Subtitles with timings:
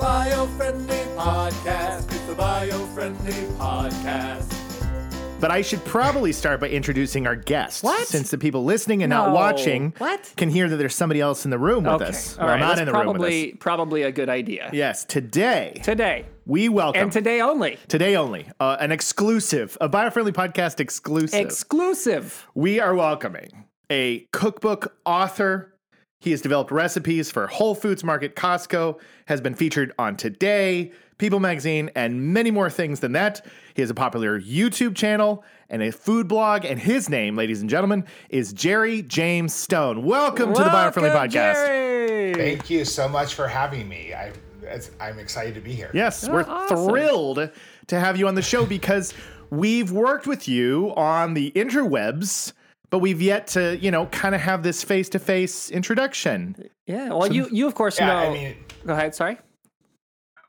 [0.00, 2.10] bio friendly podcast.
[2.10, 4.56] It's the bio friendly podcast.
[5.40, 7.82] But I should probably start by introducing our guest.
[7.82, 8.06] What?
[8.06, 9.34] Since the people listening and not No.
[9.34, 10.32] watching What?
[10.36, 12.36] can hear that there's somebody else in the room with us.
[12.38, 13.56] All Well, right, not that's in the room with probably us.
[13.60, 14.68] probably a good idea.
[14.72, 17.78] Yes, today Today we welcome and today only.
[17.88, 21.40] today only uh, an exclusive, a biofriendly podcast exclusive.
[21.40, 22.46] Exclusive.
[22.54, 25.74] we are welcoming a cookbook author.
[26.22, 31.40] He has developed recipes for Whole Foods Market, Costco, has been featured on Today, People
[31.40, 33.42] Magazine, and many more things than that.
[33.72, 37.70] He has a popular YouTube channel and a food blog, and his name, ladies and
[37.70, 40.04] gentlemen, is Jerry James Stone.
[40.04, 41.54] Welcome, to the Biofriendly Welcome, Podcast.
[41.66, 42.34] Jerry.
[42.34, 44.12] Thank you so much for having me.
[44.12, 44.26] I,
[44.60, 45.90] it's- I'm excited to be here.
[45.94, 46.86] Yes, we're awesome.
[46.86, 47.48] thrilled
[47.86, 49.14] to have you on the show because
[49.48, 52.52] we've worked with you on the interwebs,
[52.90, 56.68] but we've yet to, you know, kind of have this face to face introduction.
[56.86, 57.10] Yeah.
[57.10, 58.16] Well, you you of course Yeah, know.
[58.30, 59.14] I mean, Go ahead.
[59.14, 59.38] Sorry.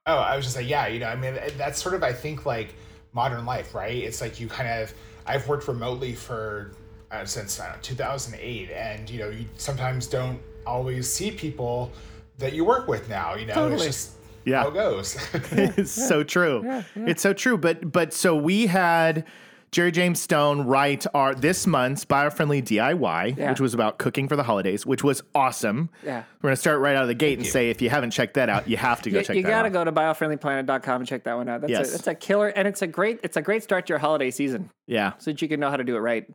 [0.07, 2.45] oh, I was just like, yeah, you know, I mean, that's sort of, I think,
[2.45, 2.73] like
[3.13, 3.95] modern life, right?
[3.95, 4.93] It's like you kind of,
[5.25, 6.71] I've worked remotely for
[7.11, 11.91] uh, since know, 2008, and you know, you sometimes don't always see people
[12.37, 13.35] that you work with now.
[13.35, 13.75] You know, Totally.
[13.75, 14.11] it's just
[14.45, 14.61] Yeah.
[14.63, 15.17] how it goes.
[15.51, 16.83] It's so true.
[16.95, 17.57] It's so true.
[17.57, 19.25] But but so we had
[19.71, 23.51] Jerry James Stone write our this month's biofriendly DIY, Yeah.
[23.51, 25.89] which was about cooking for the holidays, which was awesome.
[26.05, 26.23] Yeah.
[26.41, 27.51] We're gonna start right out of the gate and you.
[27.51, 29.49] say if you haven't checked that out, you have to go You, check you that
[29.49, 29.73] gotta out.
[29.73, 31.61] go to biofriendlyplanet.com and check that one out.
[31.61, 31.91] That's Yes.
[31.93, 34.29] a, it's a killer, and it's a great it's a great start to your holiday
[34.29, 36.25] season, Yeah, so that you can know how to do it right.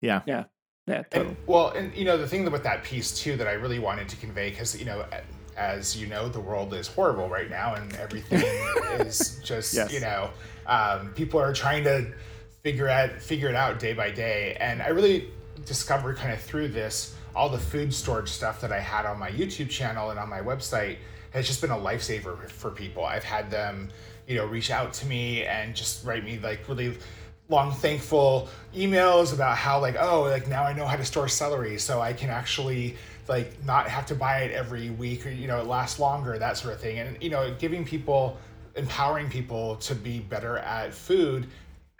[0.00, 0.44] yeah, Yeah.
[0.88, 1.02] Yeah.
[1.10, 1.28] Totally.
[1.28, 4.08] And, well, and you know the thing with that piece too that I really wanted
[4.08, 5.04] to convey because you know
[5.56, 8.42] as you know the world is horrible right now and everything
[8.98, 9.92] is just Yes.
[9.92, 10.30] you know
[10.66, 12.06] um, people are trying to
[12.62, 15.30] figure out figure it out day by day and I really
[15.64, 19.30] discovered kind of through this all the food storage stuff that I had on my
[19.30, 20.96] YouTube channel and on my website
[21.30, 23.04] has just been a lifesaver for people.
[23.04, 23.88] I've had them
[24.26, 26.96] you know reach out to me and just write me like really
[27.48, 31.78] long thankful emails about how like oh like now I know how to store celery
[31.78, 32.96] so I can actually
[33.26, 36.56] like not have to buy it every week or you know it lasts longer that
[36.56, 38.38] sort of thing and you know giving people
[38.76, 41.48] empowering people to be better at food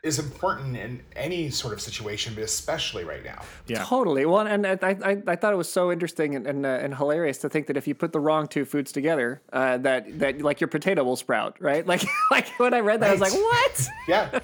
[0.03, 3.84] is important in any sort of situation but especially right now yeah.
[3.84, 4.27] Totally.
[4.27, 7.38] Well, and I, I, I thought it was so interesting and and, uh, and hilarious
[7.38, 10.60] to think that if you put the wrong two foods together, uh, that that like
[10.60, 11.87] your potato will sprout, right?
[11.91, 13.89] Like like when I read that, I was like, what?
[14.09, 14.41] yeah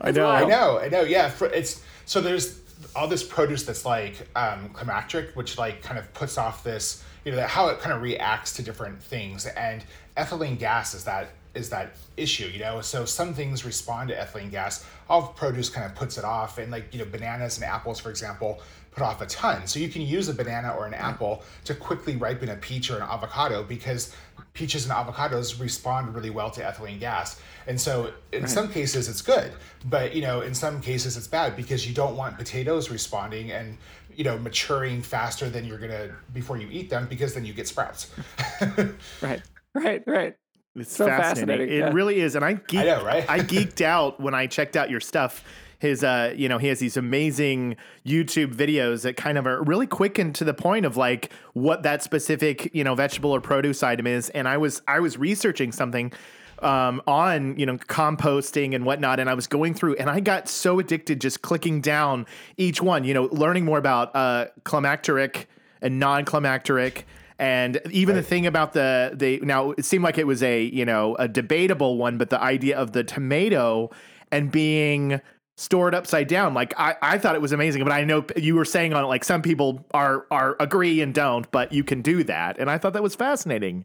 [0.00, 0.28] I know.
[0.28, 1.02] I know, I know.
[1.02, 2.60] Yeah, for, it's so there's
[2.96, 7.30] all this produce that's like um, climacteric, which like kind of puts off this, you
[7.30, 9.84] know, that how it kind of reacts to different things, and
[10.16, 12.80] ethylene gas is that is that issue, you know.
[12.80, 14.84] So some things respond to ethylene gas.
[15.08, 18.10] All produce kind of puts it off, and like you know, bananas and apples, for
[18.10, 18.60] example,
[18.94, 19.66] put off a ton.
[19.66, 22.96] So you can use a banana or an apple to quickly ripen a peach or
[22.96, 24.14] an avocado because
[24.52, 27.40] peaches and avocados respond really well to ethylene gas.
[27.66, 29.52] And so in some cases it's good,
[29.86, 33.76] but you know, in some cases it's bad because you don't want potatoes responding and
[34.16, 37.66] you know, maturing faster than you're gonna before you eat them because then you get
[37.66, 38.10] sprouts.
[39.20, 39.42] Right.
[39.74, 40.02] Right.
[40.06, 40.36] Right.
[40.76, 41.46] It's So fascinating.
[41.48, 41.90] fascinating, It yeah.
[41.92, 42.34] really is.
[42.34, 43.30] And I geeked, I know, right?
[43.30, 45.44] I geeked out when I checked out your stuff.
[45.78, 47.76] His, uh, you know, he has these amazing
[48.06, 51.82] YouTube videos that kind of are really quick and to the point of like what
[51.82, 54.30] that specific, you know, vegetable or produce item is.
[54.30, 56.12] And I was, I was researching something
[56.60, 59.20] um, on, you know, composting and whatnot.
[59.20, 62.24] And I was going through and I got so addicted just clicking down
[62.56, 65.44] each one, you know, learning more about uh, climacteric
[65.82, 67.04] and non-climacteric
[67.38, 70.84] and even the thing about the the now it seemed like it was a you
[70.84, 73.90] know a debatable one but the idea of the tomato
[74.30, 75.20] and being
[75.56, 78.64] stored upside down like i i thought it was amazing but i know you were
[78.64, 82.24] saying on it like some people are are agree and don't but you can do
[82.24, 82.58] that.
[82.58, 83.84] And i thought that was fascinating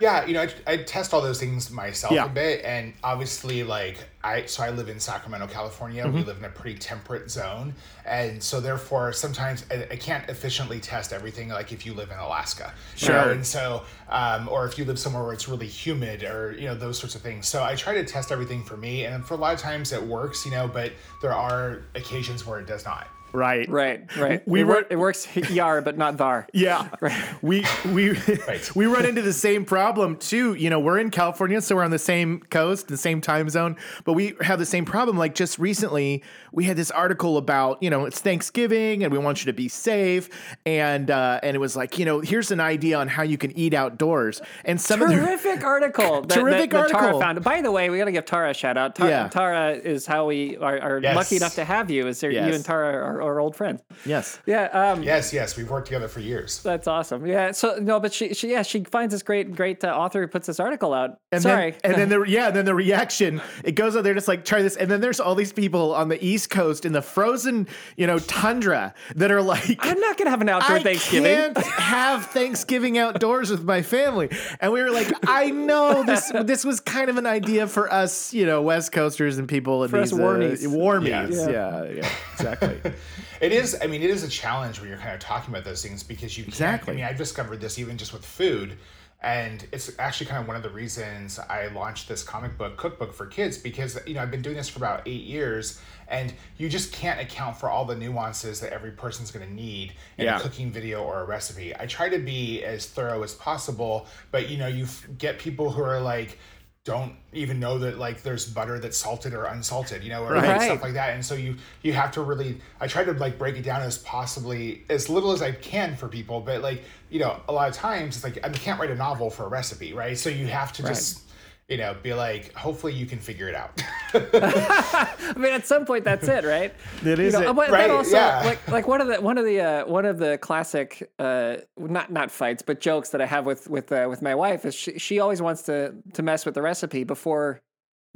[0.00, 2.24] Yeah, you know, I, I test all those things myself Yeah.
[2.24, 6.02] a bit, and obviously, like I, so I live in Sacramento, California.
[6.04, 6.14] Mm-hmm.
[6.14, 7.74] We live in a pretty temperate zone,
[8.06, 11.48] and so therefore, sometimes I, I can't efficiently test everything.
[11.50, 13.32] Like if you live in Alaska, you know, Sure.
[13.32, 16.74] and so, um, or if you live somewhere where it's really humid, or you know
[16.74, 17.46] those sorts of things.
[17.46, 20.02] So I try to test everything for me, and for a lot of times it
[20.02, 23.08] works, you know, but there are occasions where it does not.
[23.32, 24.16] Right Right.
[24.16, 24.46] Right.
[24.48, 26.46] We it, wor- were- it works yar, but not thar.
[26.52, 26.88] Yeah.
[27.42, 28.10] We we
[28.46, 28.76] Right.
[28.76, 30.54] we run into the same problem too.
[30.54, 33.76] You know, we're in California, so we're on the same coast, the same time zone,
[34.04, 35.16] but we have the same problem.
[35.16, 36.22] Like just recently,
[36.52, 39.68] we had this article about, you know, it's Thanksgiving and we want you to be
[39.68, 40.28] safe.
[40.66, 43.56] And uh and it was like, you know, here's an idea on how you can
[43.56, 44.42] eat outdoors.
[44.64, 46.22] And some of the Terrific article.
[46.30, 47.20] That, Terrific that, that Tara article.
[47.20, 47.42] found.
[47.44, 48.96] By the way, we got to give Tara a shout out.
[48.96, 49.28] Tara, Yeah.
[49.28, 51.16] Tara is how we are, are Yes.
[51.16, 52.06] lucky enough to have you.
[52.06, 53.80] Is there you and Tara are, our, our old friend.
[54.04, 54.38] Yes.
[54.46, 54.64] Yeah.
[54.66, 56.62] Um, Yes, yes, we've worked together for years.
[56.62, 57.26] That's awesome.
[57.26, 57.52] Yeah.
[57.52, 60.46] So no, but she, she yeah, she finds this great, great uh, author who puts
[60.46, 61.18] this article out.
[61.32, 61.72] And Sorry.
[61.72, 64.62] Then, and then the yeah, then the reaction it goes out there just like try
[64.62, 68.06] this, and then there's all these people on the East Coast in the frozen, you
[68.06, 71.24] know, tundra that are like, I'm not gonna have an outdoor I Thanksgiving.
[71.54, 74.28] can't have Thanksgiving outdoors with my family.
[74.60, 78.32] And we were like, I know this this was kind of an idea for us,
[78.32, 80.64] you know, West Coasters and people in For us these warmies.
[80.64, 81.30] Uh, warmies.
[81.50, 81.84] Yeah.
[81.84, 81.92] Yeah.
[82.02, 82.92] yeah, exactly.
[83.40, 83.76] It is.
[83.82, 86.36] I mean, it is a challenge when you're kind of talking about those things because
[86.36, 86.44] you.
[86.44, 86.92] Exactly.
[86.92, 88.76] I mean, I've discovered this even just with food,
[89.22, 93.12] and it's actually kind of one of the reasons I launched this comic book cookbook
[93.12, 96.68] for kids because you know I've been doing this for about eight years, and you
[96.68, 100.38] just can't account for all the nuances that every person's going to need in Yeah.
[100.38, 101.74] a cooking video or a recipe.
[101.76, 104.86] I try to be as thorough as possible, but you know, you
[105.18, 106.38] get people who are like
[106.84, 110.62] don't even know that like there's butter that's salted or unsalted, you know, or Right.
[110.62, 111.10] stuff like that.
[111.14, 113.98] And so you you have to really I try to like break it down as
[113.98, 117.74] possibly as little as I can for people, but like, you know, a lot of
[117.74, 120.16] times it's like I can't write a novel for a recipe, right?
[120.16, 121.29] So you have to just
[121.70, 123.80] you know, be like, hopefully you can figure it out.
[124.12, 126.74] I mean, at some point, that's it, right?
[127.06, 127.54] It is You know, it.
[127.54, 128.42] but Right, then also, yeah.
[128.44, 132.10] like, like one of the one of the uh, one of the classic, uh, not
[132.12, 134.98] not fights, but jokes that I have with with uh, with my wife is she
[134.98, 137.60] she always wants to to mess with the recipe before.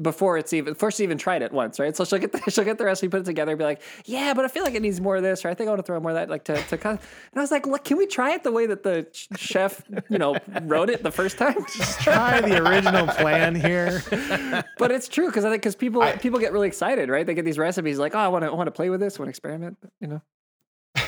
[0.02, 1.94] Before it's even, before she even tried it once, right?
[1.96, 4.34] So she'll get the, she'll get the recipe, put it together, and be like, "Yeah,
[4.34, 5.86] but I feel like it needs more of this, or I think I want to
[5.86, 6.90] throw more of that, like to to." Cut.
[6.92, 7.00] And
[7.36, 10.18] I was like, "Look, can we try it the way that the ch- chef, you
[10.18, 14.02] know, wrote it the first time?" Just try the original plan here.
[14.78, 17.24] but it's true because I think because people I- people get really excited, right?
[17.24, 19.28] They get these recipes like, "Oh, I want to want to play with this, want
[19.28, 20.22] to experiment," you know.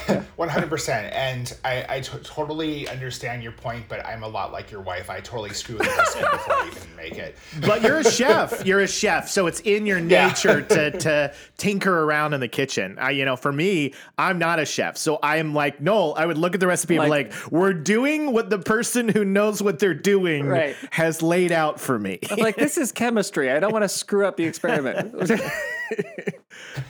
[0.37, 4.53] One hundred percent, and I I t- totally understand your point, but I'm a lot
[4.53, 5.09] like your wife.
[5.11, 7.37] I totally screw the recipe before I even make it.
[7.63, 8.65] But you're a chef.
[8.67, 10.29] You're a chef, so it's in your Yeah.
[10.29, 12.99] nature to to tinker around in the kitchen.
[12.99, 16.15] I, you know, for me, I'm not a chef, so I am like Noel.
[16.17, 19.09] I would look at the recipe and be Like- like, "We're doing what the person
[19.09, 20.77] who knows what they're doing Right.
[20.91, 23.51] has laid out for me." I'm like, this is chemistry.
[23.51, 25.15] I don't want to screw up the experiment.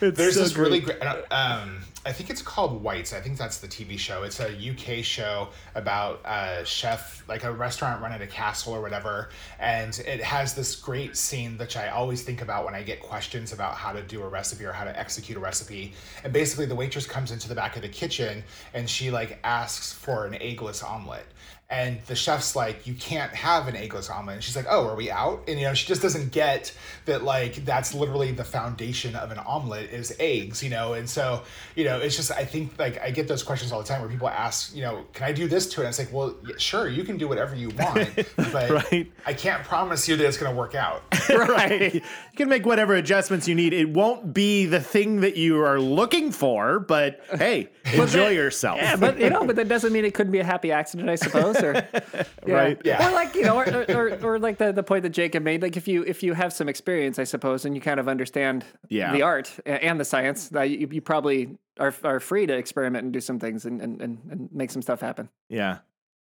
[0.00, 0.98] There's so this really great.
[1.30, 3.12] Um, I think it's called Whites.
[3.12, 4.22] I think that's the TV show.
[4.22, 8.80] It's a UK show about a chef, like a restaurant run at a castle or
[8.80, 9.30] whatever.
[9.58, 13.52] And it has this great scene, which I always think about when I get questions
[13.52, 15.94] about how to do a recipe or how to execute a recipe.
[16.22, 19.92] And basically, the waitress comes into the back of the kitchen and she like asks
[19.92, 21.26] for an eggless omelet.
[21.68, 24.36] And the chef's like, you can't have an eggless omelet.
[24.36, 25.42] And she's like, oh, are we out?
[25.48, 26.72] And, you know, she just doesn't get
[27.06, 30.92] that, like, that's literally the foundation of an omelet is eggs, you know?
[30.92, 31.42] And so,
[31.74, 34.08] you know, it's just, I think, like, I get those questions all the time where
[34.08, 35.84] people ask, you know, can I do this to it?
[35.84, 39.10] And it's like, well, yeah, sure, you can do whatever you want, but Right.
[39.26, 41.02] I can't promise you that it's going to work out.
[41.30, 41.94] right.
[41.94, 42.00] You
[42.36, 43.72] can make whatever adjustments you need.
[43.72, 48.78] It won't be the thing that you are looking for, but hey, enjoy yourself.
[48.80, 51.16] yeah, but you know, but that doesn't mean it couldn't be a happy accident, I
[51.16, 51.55] suppose.
[51.62, 51.72] Or
[52.46, 52.54] yeah.
[52.54, 52.80] Right.
[52.84, 53.08] Yeah.
[53.08, 55.62] Or like you know, or, or, or, or like the, the point that Jacob made.
[55.62, 58.64] Like if you if you have some experience, I suppose, and you kind of understand
[58.88, 59.12] Yeah.
[59.12, 63.12] the art and the science, that you, you probably are are free to experiment and
[63.12, 65.28] do some things and and, and, and make some stuff happen.
[65.48, 65.78] Yeah.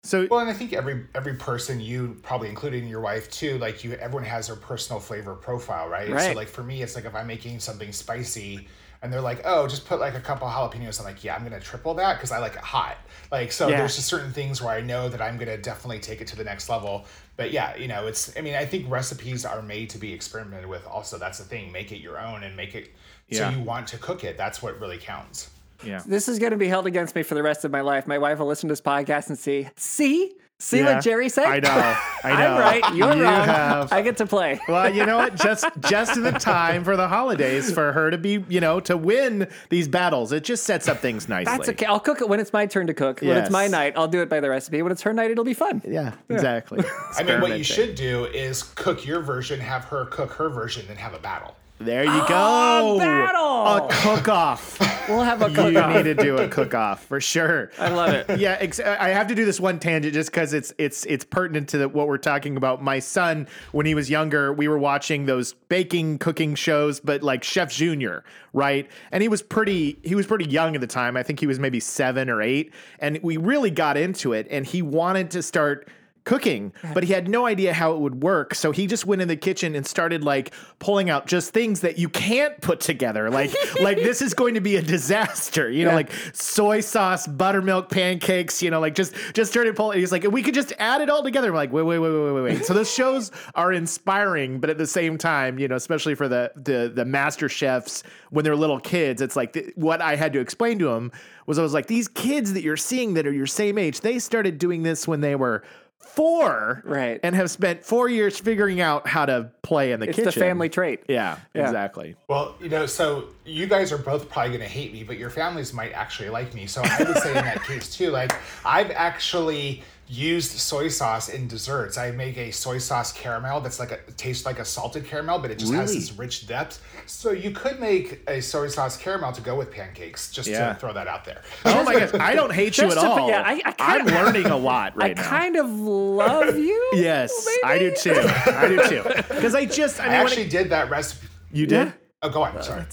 [0.04, 3.82] So Well, and I think every every person, you probably including your wife too, like
[3.84, 6.10] you, everyone has their personal flavor profile, right?
[6.10, 6.32] right?
[6.32, 8.68] So like for me, it's like if I'm making something spicy,
[9.04, 11.60] and they're like, "Oh, just put like a couple jalapenos," I'm like, "Yeah, I'm gonna
[11.60, 12.96] triple that because I like it hot."
[13.30, 13.76] Like so, Yeah.
[13.76, 16.44] there's just certain things where I know that I'm gonna definitely take it to the
[16.44, 17.04] next level.
[17.36, 18.36] But yeah, you know, it's.
[18.36, 20.86] I mean, I think recipes are made to be experimented with.
[20.86, 21.70] Also, that's the thing.
[21.70, 22.90] Make it your own and make it
[23.28, 23.50] Yeah.
[23.50, 24.36] so you want to cook it.
[24.36, 25.50] That's what really counts.
[25.82, 26.00] yeah.
[26.06, 28.06] This is going to be held against me for the rest of my life.
[28.06, 30.94] My wife will listen to this podcast and see, see, see Yeah.
[30.94, 31.44] what Jerry said.
[31.46, 31.70] I know.
[32.24, 32.54] I know.
[32.54, 32.94] I'm right.
[32.94, 33.44] You're You wrong.
[33.44, 34.60] have- I get to play.
[34.68, 35.34] Well, you know what?
[35.36, 38.96] Just just in the time for the holidays for her to be, you know, to
[38.96, 40.32] win these battles.
[40.32, 41.56] It just sets up things nicely.
[41.56, 41.86] That's okay.
[41.86, 43.20] I'll cook it when it's my turn to cook.
[43.20, 44.80] When it's my night, I'll do it by the recipe.
[44.82, 45.82] When it's her night, it'll be fun.
[45.86, 46.82] Yeah, exactly.
[47.16, 50.86] I mean, what you should do is cook your version, have her cook her version,
[50.88, 51.54] then have a battle.
[51.78, 52.98] There you go.
[52.98, 53.86] battle!
[53.86, 54.78] A cook off.
[55.08, 55.90] We'll have a you cook off.
[55.96, 57.70] You need to do a cook off for sure.
[57.78, 58.38] I love it.
[58.38, 61.68] yeah, ex- I have to do this one tangent just because it's it's it's pertinent
[61.70, 62.82] to the, what we're talking about.
[62.82, 67.42] My son, when he was younger, we were watching those baking cooking shows, but like
[67.42, 68.88] Chef Junior, right?
[69.10, 71.16] And he was pretty he was pretty young at the time.
[71.16, 74.46] I think he was maybe seven or eight, and we really got into it.
[74.48, 75.88] And he wanted to start
[76.24, 78.54] cooking, but he had no idea how it would work.
[78.54, 81.98] So he just went in the kitchen and started like pulling out just things that
[81.98, 83.28] you can't put together.
[83.30, 83.52] Like
[83.82, 85.70] like this is going to be a disaster.
[85.70, 85.96] You know, Yeah.
[85.96, 90.42] like soy sauce, buttermilk pancakes, you know, like just just started pulling he's like, we
[90.42, 91.52] could just add it all together.
[91.52, 92.64] We're like, wait, wait, wait, wait, wait, wait.
[92.64, 96.52] So those shows are inspiring, but at the same time, you know, especially for the
[96.56, 100.40] the the master chefs when they're little kids, it's like th- what I had to
[100.40, 101.12] explain to them
[101.46, 104.18] was I was like, these kids that you're seeing that are your same age, they
[104.18, 105.62] started doing this when they were
[106.04, 107.18] four, Right.
[107.22, 110.28] and have spent four years figuring out how to play in the It's kitchen.
[110.28, 111.00] It's the family trait.
[111.08, 111.62] Yeah, Yeah.
[111.64, 112.14] exactly.
[112.28, 115.30] Well, you know, so you guys are both probably going to hate me, but your
[115.30, 116.66] families might actually like me.
[116.66, 118.32] So I would say in that case too, like
[118.64, 121.96] I've actually used soy sauce in desserts.
[121.96, 125.50] I make a soy sauce caramel that's like a tastes like a salted caramel, but
[125.50, 126.82] it just has this rich depth.
[127.06, 130.30] So you could make a soy sauce caramel to go with pancakes.
[130.32, 130.72] Just Yeah.
[130.72, 131.42] to throw that out there.
[131.64, 133.28] Oh my gosh, I don't hate you Just at to- all.
[133.28, 135.28] yeah, I- I I'm kinda- learning a lot right I now.
[135.28, 136.90] kind of love you.
[136.94, 138.14] Yes, I do too.
[138.14, 139.02] I do too.
[139.28, 141.26] Because I just, I I mean, when actually it- did that recipe.
[141.52, 141.86] you did.
[141.88, 141.92] Yeah.
[142.22, 142.62] Oh, go on.
[142.62, 142.84] Sorry.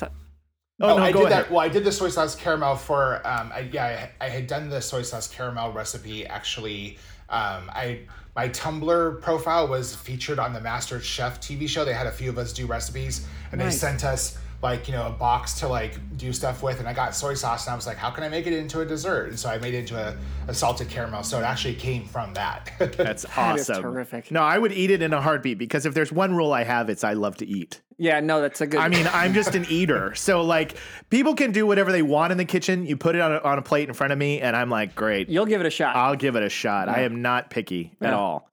[0.82, 1.32] Oh, no, I did ahead.
[1.32, 1.52] that.
[1.52, 3.16] Well, I did the soy sauce caramel for.
[3.28, 6.26] Um, I, yeah, I, I had done the soy sauce caramel recipe.
[6.26, 6.98] Actually,
[7.30, 8.02] um, I
[8.36, 11.84] my Tumblr profile was featured on the Master Chef TV show.
[11.86, 13.74] They had a few of us do recipes, and Nice.
[13.74, 16.80] they sent us like you know a box to like do stuff with.
[16.80, 18.82] And I got soy sauce, and I was like, how can I make it into
[18.82, 19.30] a dessert?
[19.30, 20.16] And so I made it into a,
[20.48, 21.24] a salted caramel.
[21.24, 22.72] So it actually came from that.
[22.80, 23.82] That's That is awesome.
[23.84, 24.32] terrific.
[24.32, 26.90] No, I would eat it in a heartbeat because if there's one rule I have,
[26.90, 27.82] it's I love to eat.
[27.98, 28.80] Yeah, no, that's a good.
[28.80, 30.14] I mean, I'm just an eater.
[30.22, 30.76] So like,
[31.10, 32.86] people can do whatever they want in the kitchen.
[32.86, 34.94] You put it on a, on a plate in front of me, and I'm like,
[34.96, 35.30] great.
[35.30, 35.96] you'll give it a shot.
[35.96, 36.90] I'll give it a shot.
[36.90, 38.50] I am not picky at all.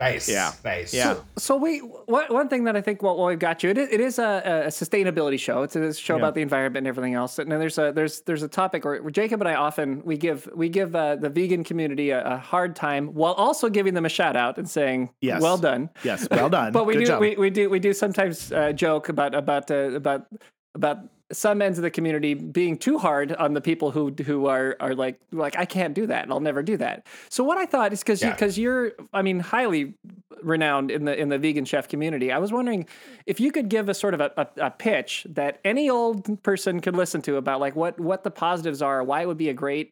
[0.00, 0.28] Nice.
[0.28, 0.52] Yeah.
[0.64, 0.92] Nice.
[0.92, 1.16] Yeah.
[1.38, 3.88] So we one, one thing that I think well, well we've got you it is,
[3.90, 5.62] it is a, a sustainability show.
[5.62, 7.38] It's a show about the environment and everything else.
[7.38, 10.16] And then there's a there's there's a topic where, where Jacob and I often we
[10.16, 14.04] give we give uh, the vegan community a, a hard time while also giving them
[14.04, 15.40] a shout out and saying Yes.
[15.40, 15.90] well done.
[16.04, 16.72] Yes, well done.
[16.76, 17.20] But we Good do job.
[17.20, 20.26] we, we do we do sometimes uh, joke about about uh, about
[20.74, 20.98] about
[21.32, 24.94] some ends of the community being too hard on the people who who are are
[24.94, 27.06] like like I can't do that and I'll never do that.
[27.30, 28.30] So what I thought is because Yeah.
[28.32, 29.94] because you, are I mean highly
[30.42, 32.30] renowned in the in the vegan chef community.
[32.30, 32.86] I was wondering
[33.26, 36.80] if you could give a sort of a, a, a pitch that any old person
[36.80, 39.54] could listen to about like what what the positives are, why it would be a
[39.54, 39.90] great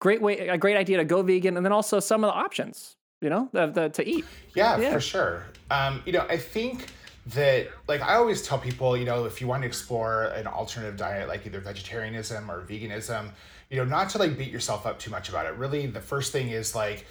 [0.00, 2.94] great way a great idea to go vegan, and then also some of the options
[3.20, 4.24] you know of the to eat.
[4.54, 4.92] Yeah, Yeah.
[4.94, 5.46] for sure.
[5.70, 6.86] Um, you know, I think
[7.34, 10.96] that like I always tell people, you know, if you want to explore an alternative
[10.96, 13.30] diet like either vegetarianism or veganism,
[13.70, 15.54] you know, not to like beat yourself up too much about it.
[15.54, 17.06] Really, the first thing is like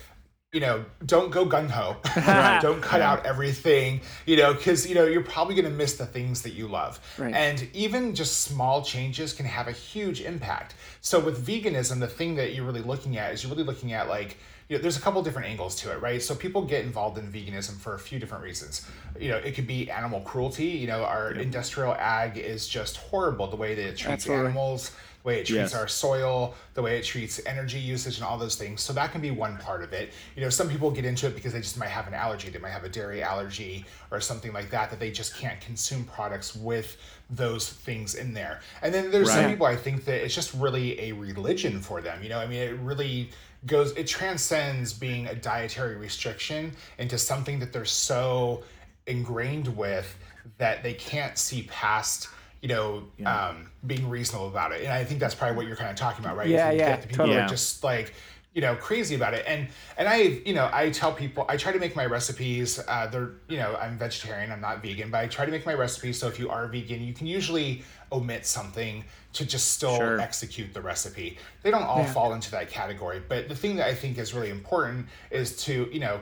[0.52, 1.98] you know, don't go gung ho.
[2.62, 6.08] don't cut out everything, you know, because, you know, you're probably going to miss the
[6.08, 7.00] things that you love.
[7.20, 7.36] Right.
[7.36, 10.74] And even just small changes can have a huge impact.
[11.02, 14.10] So with veganism, the thing that you're really looking at is you're really looking at
[14.10, 14.38] like,
[14.70, 16.22] you know, there's a couple different angles to it, right?
[16.22, 18.88] So people get involved in veganism for a few different reasons.
[19.20, 20.66] You know, it could be animal cruelty.
[20.66, 24.46] You know, our industrial ag is just horrible the way that it treats Absolutely.
[24.46, 24.92] animals,
[25.24, 25.74] the way it treats Yes.
[25.74, 28.82] our soil, the way it treats energy usage, and all those things.
[28.82, 30.14] So that can be one part of it.
[30.36, 32.52] You know, some people get into it because they just might have an allergy.
[32.52, 36.04] They might have a dairy allergy or something like that, that they just can't consume
[36.04, 36.96] products with
[37.32, 38.62] those things in there.
[38.84, 42.22] And then there's some people I think that it's just really a religion for them.
[42.22, 43.32] You know, I mean, it really
[43.66, 48.64] goes, it transcends being a dietary restriction into something that they're so
[49.08, 50.18] ingrained with
[50.58, 52.30] that they can't see past
[52.62, 54.82] you know, um, being reasonable about it.
[54.82, 56.48] And I think that's probably what you're kind of talking about, right?
[56.48, 57.42] Yeah, you yeah, get the people totally.
[57.42, 58.14] are just like,
[58.54, 59.46] you know, crazy about it.
[59.48, 62.80] And and I, you know, I tell people I try to make my recipes.
[62.88, 64.52] Uh, they're, you know, I'm vegetarian.
[64.52, 67.02] I'm not vegan, but I try to make my recipes so if you are vegan,
[67.02, 70.20] you can usually omit something to just still Sure.
[70.20, 71.38] execute the recipe.
[71.64, 74.50] They don't all fall into that category, but the thing that I think is really
[74.50, 76.22] important is to, you know,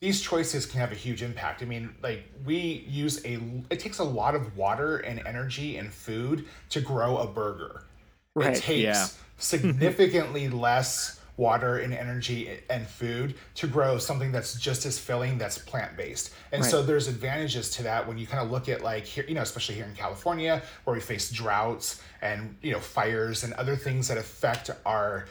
[0.00, 1.62] these choices can have a huge impact.
[1.62, 3.38] I mean, like we use a
[3.70, 7.84] it takes a lot of water and energy and food to grow a burger.
[8.34, 8.56] Right.
[8.56, 9.06] It takes Yeah.
[9.38, 15.58] significantly less water and energy and food to grow something that's just as filling that's
[15.58, 16.32] plant-based.
[16.52, 19.34] And so there's advantages to that when you kind of look at like here, you
[19.34, 23.76] know, especially here in California where we face droughts and, you know, fires and other
[23.76, 25.26] things that affect our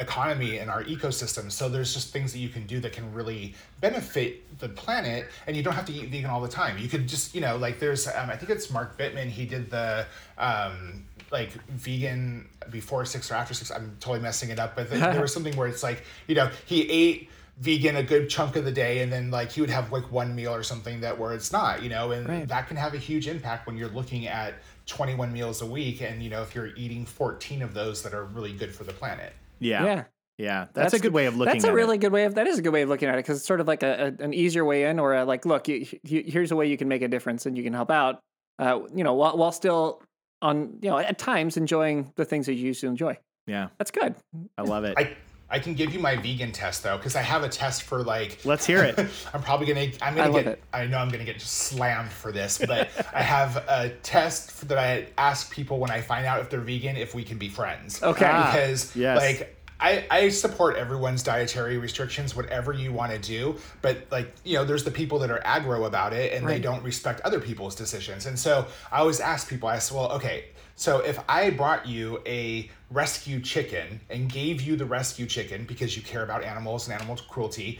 [0.00, 1.50] economy and our ecosystem.
[1.50, 5.56] So there's just things that you can do that can really benefit the planet, and
[5.56, 6.78] you don't have to eat vegan all the time.
[6.78, 9.28] You could just, you know, like there's, um, I think it's Mark Bittman.
[9.28, 13.70] He did the um, like vegan before six or after six.
[13.70, 16.50] I'm totally messing it up, but th- there was something where it's like, you know,
[16.66, 19.92] he ate vegan a good chunk of the day and then like he would have
[19.92, 22.48] like one meal or something that where it's not you know and Right.
[22.48, 24.54] that can have a huge impact when you're looking at
[24.86, 28.24] 21 meals a week and you know if you're eating 14 of those that are
[28.24, 29.84] really good for the planet Yeah.
[29.84, 30.04] Yeah.
[30.36, 31.54] Yeah, that's, a good way of looking at it.
[31.58, 32.00] That's at a really it.
[32.00, 33.60] good way of that is a good way of looking at it because it's sort
[33.60, 36.50] of like a, a, an easier way in, or a, like, look, you, you, here's
[36.50, 38.18] a way you can make a difference and you can help out.
[38.58, 40.02] Uh, you know, while, while still
[40.44, 43.18] on, you know, at times enjoying the things that you used to enjoy.
[43.46, 44.14] Yeah, That's good.
[44.56, 44.94] I love it.
[44.96, 45.16] I
[45.50, 48.38] I can give you my vegan test though, because I have a test for like.
[48.44, 48.98] Let's hear it.
[49.34, 49.88] I'm probably gonna.
[50.02, 50.60] I'm gonna love get.
[50.72, 54.78] I know I'm gonna get just slammed for this, but I have a test that
[54.78, 58.02] I ask people when I find out if they're vegan if we can be friends.
[58.02, 58.28] Okay.
[58.28, 59.18] Ah, because yes.
[59.18, 59.56] like.
[59.84, 63.56] I, I support everyone's dietary restrictions, whatever you want to do.
[63.82, 66.82] But like, you know, there's the people that are aggro about it and they don't
[66.82, 68.24] respect other people's decisions.
[68.24, 72.22] And so I always ask people, I said, well, okay, so if I brought you
[72.24, 76.98] a rescue chicken and gave you the rescue chicken because you care about animals and
[76.98, 77.78] animal cruelty,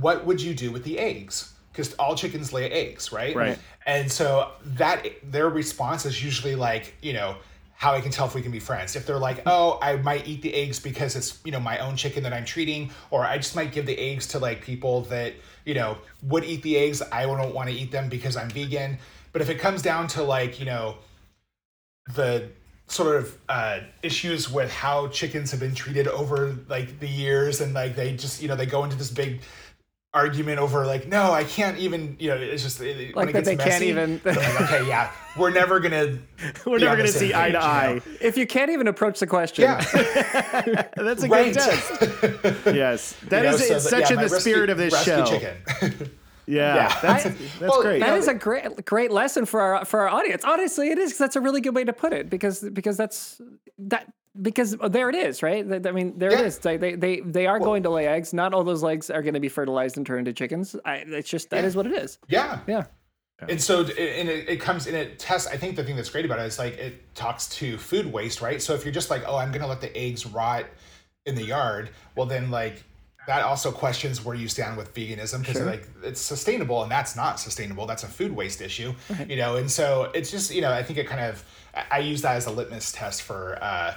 [0.00, 1.54] what would you do with the eggs?
[1.70, 3.36] Because all chickens lay eggs, right?
[3.36, 3.58] Right.
[3.86, 7.36] And so that their response is usually like, you know,
[7.78, 8.96] how I can tell if we can be friends.
[8.96, 11.94] If they're like, oh, I might eat the eggs because it's, you know, my own
[11.94, 15.34] chicken that I'm treating, or I just might give the eggs to like people that,
[15.64, 17.02] you know, would eat the eggs.
[17.12, 18.98] I don't want to eat them because I'm vegan.
[19.32, 20.96] But if it comes down to like, you know,
[22.16, 22.50] the
[22.88, 27.74] sort of uh, issues with how chickens have been treated over like the years and
[27.74, 29.40] like they just you know they go into this big
[30.18, 33.44] argument over like no i can't even you know it's just it, when Like it
[33.44, 36.18] that gets they can't even- like, okay yeah we're never gonna
[36.66, 37.94] We're never going to same see eye to eye.
[37.94, 38.00] know?
[38.20, 39.80] If you can't even approach the question, yeah
[40.96, 41.92] That's a right great test.
[42.66, 44.78] Yes, that You know, is so it's that- such yeah, in the rescue- spirit of
[44.78, 45.24] this show.
[45.26, 45.56] chicken
[46.46, 46.98] Yeah, Yeah.
[47.02, 48.00] that's I- that's Well, great.
[48.00, 50.42] That Yeah, is a great great lesson for our for our audience.
[50.44, 53.40] Honestly, it is 'cause that's a really good way to put it because because that's
[53.78, 54.10] that
[54.40, 55.64] because there it is, right?
[55.86, 56.44] I mean, there it Yeah.
[56.46, 56.58] is.
[56.58, 58.32] They they they, they are going to lay eggs.
[58.32, 60.76] Not all those eggs are going to be fertilized and turned into chickens.
[60.84, 62.18] I, it's just that is what it is.
[62.28, 62.84] yeah Yeah.
[63.48, 65.46] And so, and it, it comes and it tests.
[65.46, 68.40] I think the thing that's great about it is like it talks to food waste,
[68.40, 68.60] right?
[68.60, 70.64] So if you're just like, oh, I'm gonna let the eggs rot
[71.24, 72.82] in the yard, well, then like
[73.28, 77.38] that also questions where you stand with veganism because like it's sustainable and that's not
[77.38, 77.86] sustainable.
[77.86, 78.92] That's a food waste issue,
[79.28, 79.54] you know.
[79.56, 81.44] And so it's just you know I think it kind of
[81.76, 83.58] I- I use that as a litmus test for.
[83.62, 83.94] uh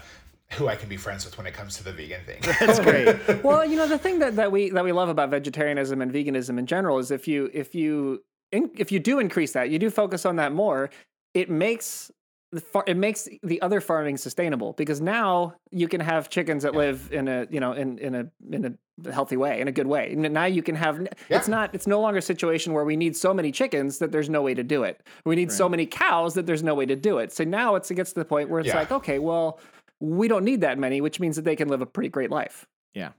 [0.54, 2.42] who I can be friends with when it comes to the vegan thing.
[2.60, 3.44] That's great.
[3.44, 6.60] well, you know, the thing that, that we that we love about vegetarianism and veganism
[6.60, 9.90] in general is if you if you in, if you do increase that, you do
[9.90, 10.90] focus on that more,
[11.34, 12.12] it makes
[12.52, 16.76] the far, it makes the other farming sustainable because now you can have chickens that
[16.76, 19.88] live in a you know in in a in a healthy way in a good
[19.88, 20.12] way.
[20.12, 23.16] And now you can have it's not it's no longer a situation where we need
[23.16, 25.02] so many chickens that there's no way to do it.
[25.24, 27.32] We need so many cows that there's no way to do it.
[27.32, 28.76] So now it's it gets to the point where it's Yeah.
[28.76, 29.58] like okay, well,
[30.02, 32.68] we don't need that many, which means that they can live a pretty great life.
[32.94, 33.12] Yeah,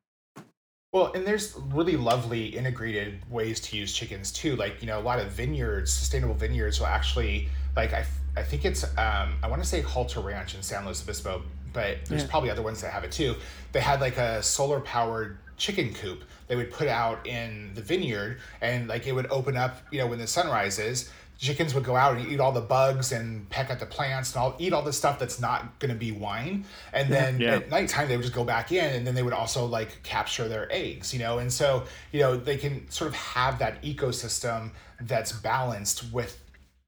[0.92, 4.56] Well, and there's really lovely integrated ways to use chickens too.
[4.56, 8.04] Like, you know, a lot of vineyards, sustainable vineyards will actually, like, I,
[8.36, 11.42] I think it's, um, I want to say Halter Ranch in San Luis Obispo,
[11.72, 13.34] but there's probably other ones that have it too.
[13.72, 18.38] They had like a solar powered chicken coop they would put out in the vineyard
[18.60, 21.10] and like it would open up, you know, when the sun rises.
[21.42, 24.40] Chickens would go out and eat all the bugs and peck at the plants and
[24.42, 26.64] all eat all the stuff that's not going to be wine.
[26.92, 27.57] And then Yeah.
[27.57, 30.46] at nighttime they would just go back in and then they would also like capture
[30.48, 34.70] their eggs you know and so you know they can sort of have that ecosystem
[35.00, 36.38] that's balanced with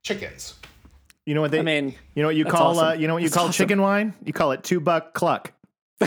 [0.05, 0.55] chickens
[1.27, 1.61] you know what they?
[1.61, 3.49] I mean, you know what you that's call uh, you know what you That's call
[3.49, 3.65] awesome.
[3.65, 4.13] chicken wine?
[4.25, 5.53] You call it two buck cluck.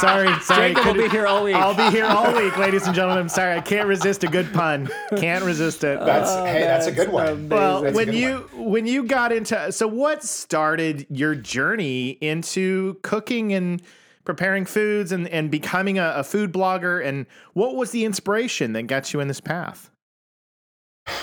[0.00, 0.74] sorry, sorry.
[0.74, 1.54] Jacob will be here all week.
[1.54, 3.18] I'll be here all week, ladies and gentlemen.
[3.18, 4.88] I'm sorry, I can't resist a good pun.
[5.16, 6.00] Can't resist it.
[6.00, 7.48] that's oh, hey that's, a good one amazing.
[7.48, 12.98] well, That's when good you when you got into so what started your journey into
[13.02, 13.82] cooking and
[14.24, 18.84] preparing foods and and becoming a, a food blogger and what was the inspiration that
[18.84, 19.90] got you in this path?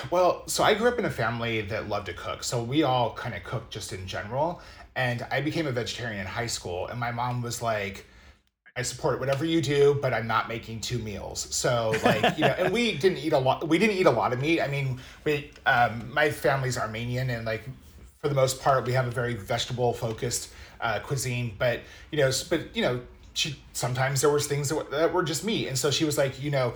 [0.09, 2.43] Well, so I grew up in a family that loved to cook.
[2.43, 4.61] So we all kind of cooked just in general.
[4.95, 6.87] And I became a vegetarian in high school.
[6.87, 8.05] And my mom was like,
[8.77, 11.47] I support whatever you do, but I'm not making two meals.
[11.55, 13.67] So like, you know, and we didn't eat a lot.
[13.67, 14.59] We didn't eat a lot of meat.
[14.61, 17.63] I mean, we, um, my family's Armenian and like,
[18.19, 22.31] for the most part, we have a very vegetable focused uh, cuisine, but you know,
[22.49, 22.99] but you know,
[23.33, 25.67] she, sometimes there was things that were, that were just meat.
[25.67, 26.73] And so she was like, you know,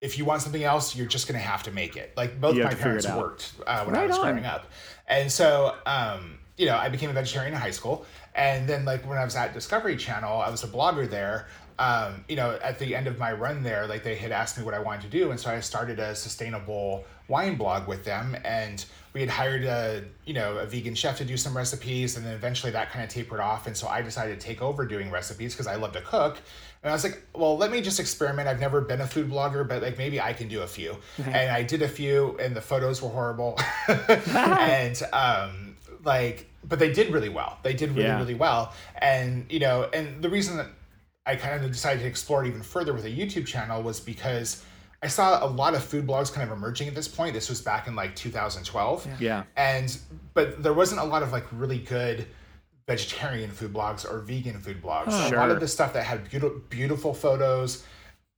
[0.00, 2.12] if you want something else, you're just gonna have to make it.
[2.16, 4.22] Like both You my to parents worked uh, when I was on.
[4.22, 4.66] growing up,
[5.08, 8.04] and so um, you know I became a vegetarian in high school,
[8.36, 11.48] and then like when I was at Discovery Channel, I was a blogger there.
[11.78, 14.64] Um, you know, at the end of my run there, like they had asked me
[14.64, 18.36] what I wanted to do, and so I started a sustainable wine blog with them,
[18.44, 22.24] and we had hired a you know a vegan chef to do some recipes, and
[22.24, 25.10] then eventually that kind of tapered off, and so I decided to take over doing
[25.10, 26.38] recipes because I love to cook,
[26.82, 28.48] and I was like, well, let me just experiment.
[28.48, 30.96] I've never been a food blogger, but like maybe I can do a few.
[31.18, 33.58] and I did a few, and the photos were horrible.
[33.88, 37.58] and um, like, but they did really well.
[37.62, 38.18] They did really, Yeah.
[38.18, 38.72] really well.
[38.98, 40.66] And you know, and the reason that
[41.24, 44.62] I kind of decided to explore it even further with a YouTube channel was because
[45.02, 47.34] I saw a lot of food blogs kind of emerging at this point.
[47.34, 49.06] This was back in like 2012.
[49.20, 49.44] Yeah.
[49.56, 49.96] And
[50.34, 52.26] but there wasn't a lot of like really good
[52.86, 55.08] vegetarian food blogs or vegan food blogs.
[55.08, 55.30] Oh.
[55.34, 57.84] a lot of the stuff that had beautiful beautiful photos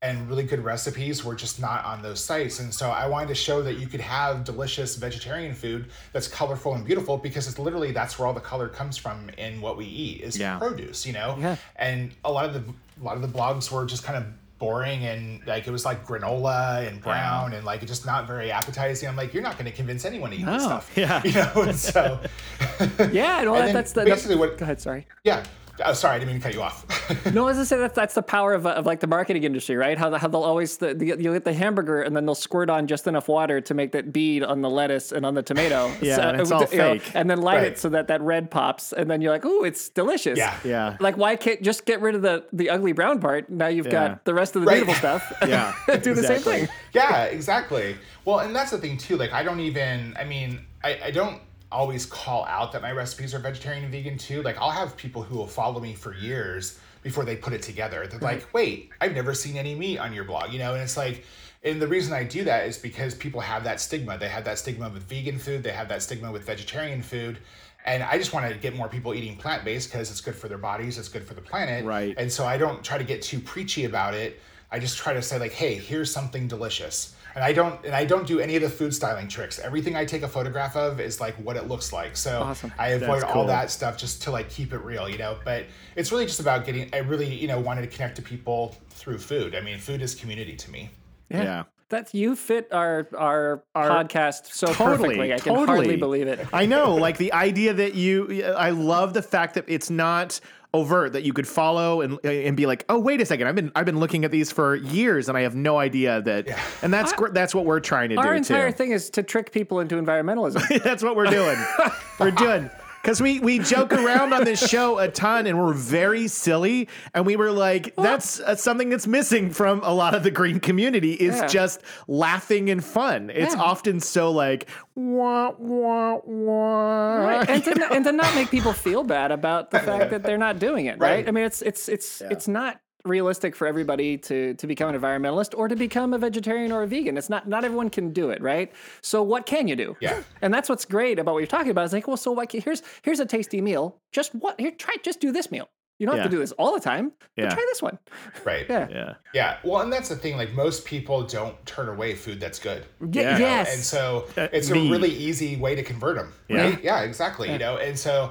[0.01, 2.61] and really good recipes were just not on those sites.
[2.61, 6.75] And so I wanted to show that you could have delicious vegetarian food that's colorful
[6.75, 9.87] and beautiful because it's literally that's where all the color comes from in what we
[9.87, 10.59] eat is Yeah.
[10.59, 11.37] produce, you know?
[11.41, 11.57] Yeah.
[11.77, 12.63] And a lot of the
[13.01, 14.25] a lot of the blogs were just kind of
[14.61, 18.51] boring and like it was like granola and brown and like it's just not very
[18.53, 19.09] appetizing.
[19.09, 20.91] I'm like, you're not going to convince anyone to eat this stuff.
[20.97, 21.23] Yeah.
[21.25, 22.21] You know, and so
[23.13, 25.07] Yeah, and well, And that, that's the basically that's- what- Go ahead, sorry.
[25.25, 25.45] yeah.
[25.85, 26.85] Oh, sorry, I didn't mean to cut you off.
[27.33, 29.77] No, as I say, that's that's the power of, uh, of like the marketing industry,
[29.77, 29.97] right?
[29.97, 32.69] How, the- how they'll always the, the, you get the hamburger and then they'll squirt
[32.69, 35.91] on just enough water to make that bead on the lettuce and on the tomato.
[36.03, 37.11] Yeah, and it's uh, all you know, fake.
[37.15, 37.67] and then light Right.
[37.69, 40.55] it so that that red pops, and then you're like, "Ooh, it's delicious." Yeah.
[40.65, 40.97] Yeah.
[41.01, 43.49] Like, why can't just get rid of the the ugly brown part?
[43.51, 43.93] Now you've Yeah.
[43.93, 44.85] got the rest of the Right.
[44.85, 45.33] beautiful stuff.
[45.49, 46.69] Yeah, do the same thing.
[46.93, 47.97] yeah, exactly.
[48.25, 49.17] Well, and that's the thing too.
[49.17, 50.15] Like, I don't even.
[50.19, 54.19] I mean, I, I don't always call out that my recipes are vegetarian and vegan
[54.19, 54.43] too.
[54.43, 58.07] Like, I'll have people who will follow me for years before they put it together.
[58.07, 60.75] They're like, "Wait, I've never seen any meat on your blog," you know.
[60.75, 61.25] And it's like,
[61.63, 64.19] and the reason I do that is because people have that stigma.
[64.19, 65.63] They have that stigma with vegan food.
[65.63, 67.39] They have that stigma with vegetarian food.
[67.85, 70.49] And I just want to get more people eating plant based because it's good for
[70.49, 71.85] their bodies, it's good for the planet.
[71.85, 72.15] Right.
[72.19, 74.41] And so I don't try to get too preachy about it.
[74.71, 77.15] I just try to say like, hey, here's something delicious.
[77.35, 79.59] And I don't and I don't do any of the food styling tricks.
[79.59, 82.17] Everything I take a photograph of is like what it looks like.
[82.17, 82.73] So Awesome.
[82.79, 85.37] I avoid That's all that stuff just to like keep it real, you know.
[85.45, 88.77] But it's really just about getting I really, you know, wanted to connect to people
[88.91, 89.55] through food.
[89.55, 90.91] I mean, food is community to me.
[91.31, 91.65] Yeah.
[91.91, 95.33] That's you fit our our, podcast so Totally, perfectly.
[95.33, 95.67] I can totally.
[95.67, 96.47] hardly believe it.
[96.53, 100.39] I know, like the idea that you, I love the fact that it's not
[100.75, 103.73] overt that you could follow and and be like, oh wait a second, I've been
[103.75, 106.49] I've been looking at these for years and I have no idea that,
[106.83, 108.77] and that's gr- that's what we're trying to Our do Our entire too.
[108.77, 110.83] thing is to trick people into environmentalism.
[110.85, 111.57] that's what we're doing.
[112.21, 112.71] we're doing.
[113.09, 116.91] Because we, we joke around on this show a ton and we're very silly.
[117.15, 120.61] And we were like, that's uh, something that's missing from a lot of the green
[120.61, 121.47] community is Yeah.
[121.47, 123.31] just laughing and fun.
[123.31, 123.63] It's Yeah.
[123.63, 127.17] often so like, wah, wah, wah.
[127.25, 127.49] Right.
[127.49, 130.59] and, to, and to not make people feel bad about the fact that they're not
[130.59, 131.09] doing it, right?
[131.09, 131.29] Right.
[131.29, 135.57] I mean, it's it's it's it's not realistic for everybody to to become an environmentalist
[135.57, 137.17] or to become a vegetarian or a vegan.
[137.19, 138.73] It's not not everyone can do it, right?
[139.01, 139.97] So what can you do?
[140.01, 140.23] Yeah.
[140.43, 141.85] And that's what's great about what you're talking about.
[141.87, 142.49] Is like, well, so what?
[142.51, 143.97] can- Here's here's a tasty meal.
[144.13, 144.61] Just what?
[144.61, 145.69] Here, try just do this meal.
[146.01, 147.11] You don't have to do this all the time.
[147.37, 147.47] Yeah.
[147.47, 147.99] But try this one.
[148.45, 148.67] Right.
[148.71, 148.87] Yeah.
[148.89, 149.15] Yeah.
[149.35, 149.57] Yeah.
[149.65, 150.37] Well, and that's the thing.
[150.37, 152.85] Like most people don't turn away food that's good.
[153.01, 153.33] Y- Yeah.
[153.33, 153.39] you know?
[153.51, 153.75] Yes.
[153.75, 154.87] And so Uh, it's me.
[154.87, 156.33] a really easy way to convert them.
[156.49, 156.63] Yeah.
[156.71, 156.85] Right?
[156.85, 157.51] Yeah, exactly.
[157.51, 158.31] You know, and so,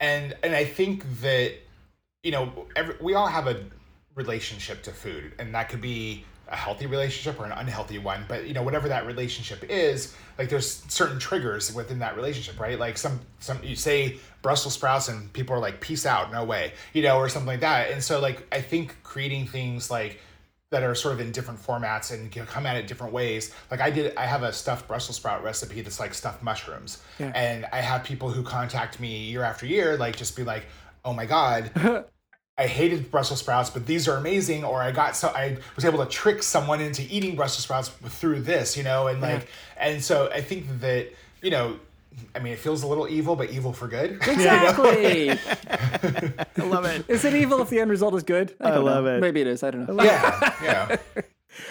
[0.00, 1.52] and, and I think that,
[2.22, 3.62] you know, every, we all have a
[4.14, 8.46] relationship to food and that could be a healthy relationship or an unhealthy one, but
[8.46, 12.78] you know, whatever that relationship is, like there's certain triggers within that relationship, right?
[12.78, 16.72] Like some, some, you say Brussels sprouts and people are like, peace out, no way,
[16.92, 17.90] you know, or something like that.
[17.90, 20.20] And so like, I think creating things like,
[20.70, 23.54] that are sort of in different formats and can come at it different ways.
[23.70, 27.30] Like I did, I have a stuffed Brussels sprout recipe that's like stuffed mushrooms, Yeah.
[27.34, 30.64] and I have people who contact me year after year, like just be like,
[31.04, 31.70] "Oh my god."
[32.58, 34.62] I hated Brussels sprouts, but these are amazing.
[34.64, 38.40] Or I got so I was able to trick someone into eating Brussels sprouts through
[38.42, 41.08] this, you know, and like, and so I think that
[41.40, 41.78] you know,
[42.36, 44.20] I mean, it feels a little evil, but evil for good.
[44.28, 45.30] Exactly.
[46.56, 47.04] I love it.
[47.08, 48.54] is it evil if the end result is good?
[48.60, 49.16] I, don't love know.
[49.16, 49.20] it.
[49.20, 49.62] Maybe it is.
[49.62, 50.02] I don't know.
[50.04, 50.96] yeah, yeah.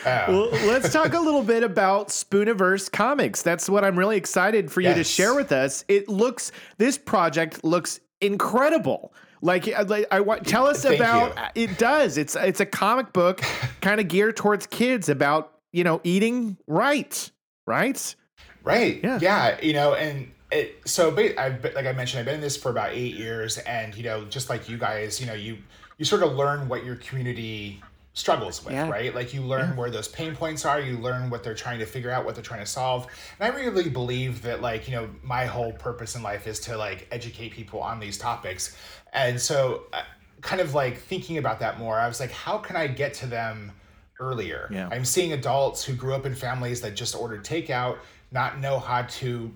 [0.05, 3.41] Uh, Well, let's talk a little bit about Spooniverse Comics.
[3.41, 5.83] That's what I'm really excited for you to share with us.
[5.87, 9.11] It looks this project looks incredible.
[9.41, 11.63] Like, uh, like I want tell us Thank about you.
[11.63, 11.77] it.
[11.77, 13.41] Does it's it's a comic book
[13.81, 17.31] kind of geared towards kids about you know eating right,
[17.65, 18.15] right?
[18.63, 18.99] Right.
[19.03, 19.19] Yeah.
[19.21, 19.59] Yeah.
[19.61, 22.91] You know, and it, so I've like I mentioned, I've been in this for about
[22.91, 25.57] eight years, and you know, just like you guys, you know, you
[25.97, 27.81] you sort of learn what your community
[28.13, 28.89] struggles with, Yeah.
[28.89, 29.15] right?
[29.15, 32.11] Like you learn where those pain points are, you learn what they're trying to figure
[32.11, 33.07] out, what they're trying to solve.
[33.39, 36.77] And I really believe that like, you know, my whole purpose in life is to
[36.77, 38.75] like educate people on these topics.
[39.13, 40.01] And so uh,
[40.41, 43.27] kind of like thinking about that more, I was like, how can I get to
[43.27, 43.71] them
[44.19, 44.67] earlier?
[44.71, 44.89] Yeah.
[44.91, 47.97] I'm seeing adults who grew up in families that just ordered takeout,
[48.31, 49.53] not know how to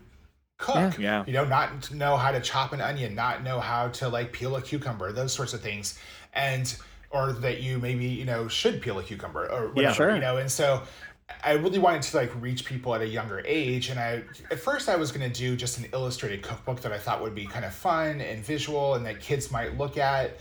[0.58, 0.98] cook.
[0.98, 1.26] Yeah.
[1.28, 4.56] You know, not know how to chop an onion, not know how to like peel
[4.56, 6.00] a cucumber, those sorts of things.
[6.34, 6.74] And
[7.16, 10.16] or that you maybe, you know, should peel a cucumber or whatever, sure.
[10.16, 10.38] you know.
[10.38, 10.84] And so
[11.44, 13.90] I really wanted to like reach people at a younger age.
[13.90, 17.22] And I at first I was gonna do just an illustrated cookbook that I thought
[17.22, 20.40] would be kind of fun and visual and that kids might look at.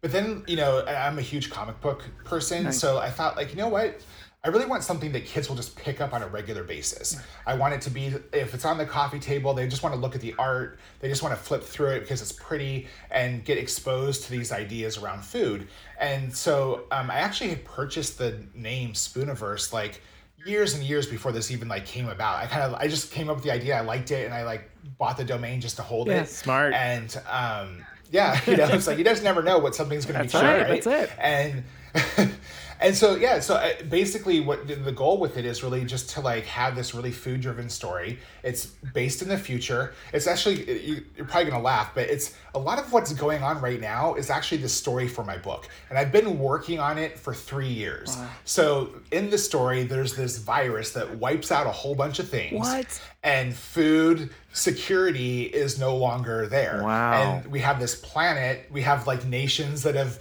[0.00, 3.50] But but then you know I'm a huge comic book person, so I thought like
[3.50, 4.00] you know what.
[4.46, 7.18] I really want something that kids will just pick up on a regular basis.
[7.48, 10.00] I want it to be if it's on the coffee table, they just want to
[10.00, 13.44] look at the art, they just want to flip through it because it's pretty and
[13.44, 15.66] get exposed to these ideas around food.
[15.98, 20.00] And so um, I actually had purchased the name Spooniverse like
[20.46, 22.36] years and years before this even like came about.
[22.36, 24.44] I kind of I just came up with the idea, I liked it, and I
[24.44, 26.22] like bought the domain just to hold Yeah.
[26.22, 26.28] it.
[26.28, 26.72] Smart.
[26.72, 30.24] And um, yeah, you know, it's like you just never know what something's going to
[30.24, 30.82] be That's right, right?
[30.82, 31.18] that's it.
[31.18, 31.64] And
[32.80, 36.20] and so yeah, so uh, basically, what the- goal with it is really just to
[36.20, 38.18] like have this really food driven story.
[38.42, 39.94] It's based in the future.
[40.12, 43.60] It's actually you- you're probably gonna laugh, but it's a lot of what's going on
[43.60, 47.18] right now is actually the story for my book, and I've been working on it
[47.18, 48.16] for three years.
[48.44, 52.58] So in the story, there's this virus that wipes out a whole bunch of things.
[52.58, 53.00] What?
[53.22, 56.80] And food security is no longer there.
[56.82, 57.12] Wow.
[57.42, 58.66] And we have this planet.
[58.70, 60.18] We have like nations that have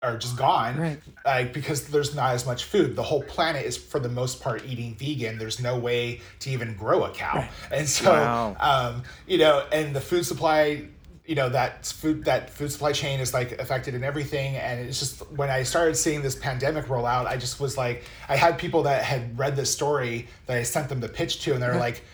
[0.00, 1.00] are just gone Right.
[1.24, 4.64] like because there's not as much food the whole planet is for the most part
[4.64, 8.56] eating vegan there's no way to even grow a cow and so Wow.
[8.60, 10.84] um you know and the food supply
[11.26, 15.00] you know that food that food supply chain is like affected in everything and it's
[15.00, 18.56] just when i started seeing this pandemic roll out i just was like i had
[18.56, 21.66] people that had read this story that i sent them the pitch to and they
[21.66, 22.04] were like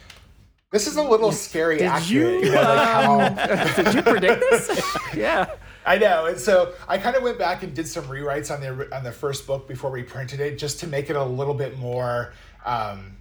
[0.75, 3.29] this is a little scary accurate you, how-
[3.77, 4.97] Did you predict this?
[5.17, 5.47] yeah.
[5.87, 8.95] I know, and so I kind of went back and did some rewrites on the
[8.97, 11.79] on the first book before we printed it, just to make it a little bit
[11.79, 12.33] more
[12.65, 13.17] um,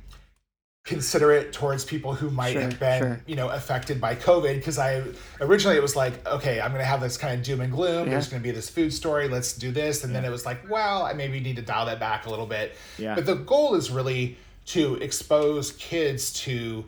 [0.86, 3.22] considerate towards people who might Sure, have been, sure.
[3.28, 4.56] you know, affected by COVID.
[4.56, 5.04] Because I
[5.42, 8.10] originally it was like, okay, I'm gonna have this kind of doom and gloom.
[8.10, 9.28] There's gonna be this food story.
[9.28, 12.00] Let's do this, and then it was like, well, I maybe need to dial that
[12.00, 12.76] back a little bit.
[12.98, 13.14] Yeah.
[13.16, 14.38] But the goal is really
[14.68, 16.86] to expose kids to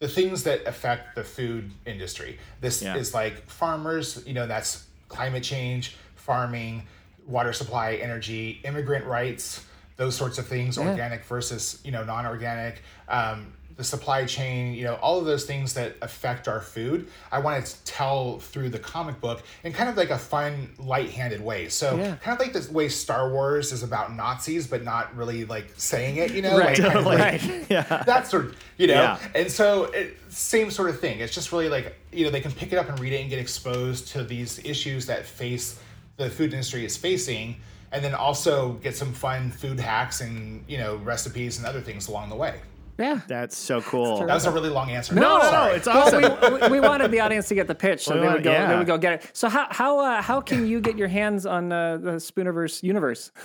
[0.00, 2.38] the things that affect the food industry.
[2.60, 2.96] This Yeah.
[2.96, 6.86] is like farmers, you know, that's climate change, farming,
[7.26, 9.64] water supply, energy, immigrant rights,
[9.96, 14.96] those sorts of things, organic versus, you know, non-organic, um, the supply chain, you know,
[14.96, 17.06] all of those things that affect our food.
[17.30, 21.40] I want to tell through the comic book in kind of like a fun, light-handed
[21.40, 21.68] way.
[21.68, 22.16] So Yeah.
[22.16, 26.16] kind of like the way Star Wars is about Nazis, but not really like saying
[26.16, 27.04] it, you know, Right, like, kind of
[27.52, 28.02] like- yeah.
[28.04, 29.18] that sort of you know Yeah.
[29.36, 32.52] and so it, same sort of thing it's just really like you know they can
[32.52, 35.78] pick it up and read it and get exposed to these issues that face
[36.16, 37.56] the food industry is facing
[37.92, 42.08] and then also get some fun food hacks and you know recipes and other things
[42.08, 42.60] along the way
[42.98, 43.20] Yeah.
[43.28, 44.18] That's so cool.
[44.26, 45.76] that was a really long answer No, no, no, Sorry.
[45.76, 46.22] it's awesome.
[46.22, 48.32] Well, we, we, we wanted the audience to get the pitch, so We they would
[48.34, 48.50] want- go.
[48.52, 48.78] They yeah.
[48.78, 49.30] would go get it.
[49.32, 53.30] So how how uh, how can you get your hands on uh, the Spooniverse universe?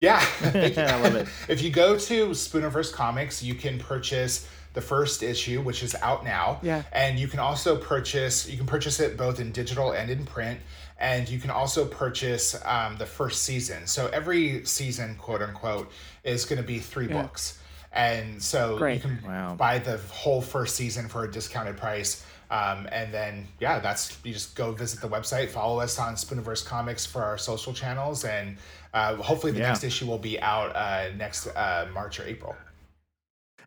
[0.00, 0.24] Yeah.
[0.42, 1.28] I love it.
[1.48, 6.24] If you go to Spooniverse Comics, you can purchase the first issue, which is out
[6.24, 6.58] now.
[6.62, 6.84] Yeah.
[6.92, 10.58] And you can also purchase, you can purchase it both in digital and in print.
[10.98, 13.86] And you can also purchase um, the first season.
[13.86, 15.90] So every season, quote unquote,
[16.24, 17.58] is going to be three books.
[17.92, 18.94] And so Great.
[18.96, 19.54] you can Wow.
[19.54, 22.24] buy the whole first season for a discounted price.
[22.50, 26.66] Um, and then, yeah, that's you just go visit the website, follow us on Spooniverse
[26.66, 28.56] Comics for our social channels, and
[28.92, 29.68] uh, hopefully the Yeah.
[29.68, 32.56] next issue will be out uh, next uh, March or April.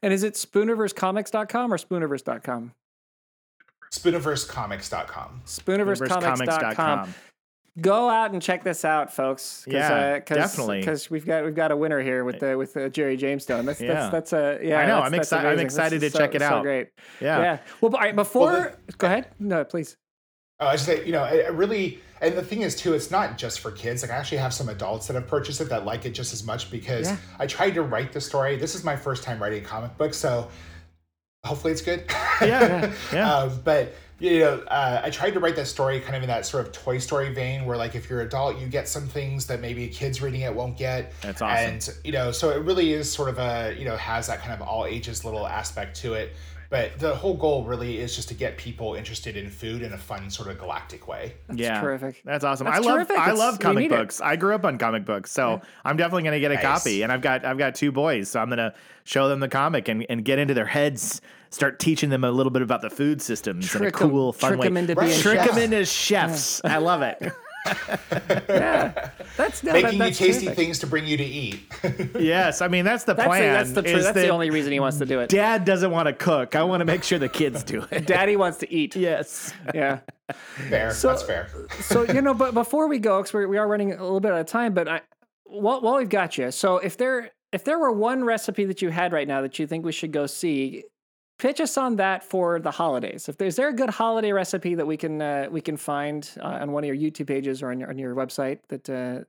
[0.02, 2.72] And is it Spooniversecomics.com or Spooniverse.com?
[3.94, 5.42] Spooniversecomics.com.
[5.46, 7.14] Spooniversecomics.com.
[7.76, 7.82] Comics.com.
[7.82, 9.66] Go out and check this out, folks.
[9.68, 10.80] Yeah, definitely.
[10.80, 13.66] Because we've got we've got a winner here with the with uh, Jerry James Stone.
[13.66, 13.94] That's Yeah.
[14.10, 14.80] that's that's a yeah.
[14.80, 16.64] I know, that's- I'm that's exci- I'm excited to so- check it so out.
[16.64, 16.90] great.
[17.20, 17.40] Yeah.
[17.40, 17.58] Yeah.
[17.82, 18.16] Well, but, all right.
[18.16, 19.28] Before, Well, go ahead.
[19.40, 19.98] No, please.
[20.60, 23.10] Oh, I just say, you know, I I really, and the thing is too, it's
[23.12, 24.02] not just for kids.
[24.04, 26.44] Like I actually have some adults that have purchased it that like it just as
[26.46, 27.18] much because Yeah.
[27.40, 28.56] I tried to write the story.
[28.56, 30.48] This is my first time writing a comic book, so
[31.44, 32.04] hopefully it's good.
[32.42, 32.92] Yeah.
[33.12, 33.34] Yeah.
[33.36, 36.46] um, but you know, uh, I tried to write that story kind of in that
[36.46, 39.46] sort of Toy Story vein, where like if you're an adult, you get some things
[39.48, 41.12] that maybe kids reading it won't get.
[41.20, 41.74] That's awesome.
[41.74, 44.54] And you know, so it really is sort of a you know has that kind
[44.54, 46.32] of all ages little aspect to it.
[46.74, 49.98] But the whole goal really is just to get people interested in food in a
[49.98, 51.36] fun sort of galactic way.
[51.54, 52.24] yeah, terrific.
[52.26, 52.66] That's awesome.
[52.66, 53.18] That's I love terrific.
[53.20, 53.96] I It's- love comic need it.
[54.00, 54.20] books.
[54.22, 56.64] I grew up on comic books, so I'm definitely gonna get a Nice.
[56.64, 57.04] copy.
[57.04, 60.04] And I've got I've got two boys, so I'm gonna show them the comic and,
[60.10, 61.22] and get into their heads.
[61.52, 64.34] Start teaching them a little bit about the food systems in a Trick 'em- cool,
[64.34, 64.56] fun way.
[64.56, 64.68] trick way.
[64.68, 65.10] 'em into Right.
[65.10, 65.54] being trick chefs.
[65.54, 66.62] them into chefs.
[66.66, 67.22] I love it.
[68.50, 69.10] Yeah.
[69.38, 70.56] That's no, Making that, you tasty terrific.
[70.56, 71.62] things to bring you to eat.
[72.20, 73.54] yes, I mean that's the That's, the, plan.
[73.54, 75.30] that's the tr- is that's the only reason he wants to do it.
[75.30, 76.56] Dad doesn't want to cook.
[76.56, 78.06] I want to make sure the kids do it.
[78.08, 78.96] Daddy wants to eat.
[78.96, 79.54] yes.
[79.74, 80.00] Yeah.
[80.70, 80.92] fair.
[80.94, 81.48] So, That's fair.
[81.82, 84.40] so you know, but before we go, because we are running a little bit out
[84.42, 85.02] of time, but I,
[85.46, 88.90] while, while we've got you, so if there if there were one recipe that you
[88.90, 90.84] had right now that you think we should go see,
[91.38, 93.28] pitch us on that for the holidays.
[93.30, 96.60] If there's there a good holiday recipe that we can uh, we can find uh,
[96.62, 99.24] on one of your YouTube pages or on your on your website that uh,